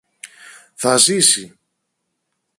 Θα 0.75 0.97
ζήσει! 0.97 1.57